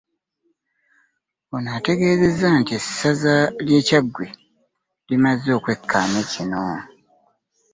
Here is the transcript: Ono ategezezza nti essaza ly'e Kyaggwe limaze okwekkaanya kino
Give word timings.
Ono 1.55 1.69
ategezezza 1.77 2.47
nti 2.59 2.71
essaza 2.79 3.35
ly'e 3.65 3.81
Kyaggwe 3.87 4.25
limaze 5.09 5.49
okwekkaanya 5.57 6.21
kino 6.31 6.61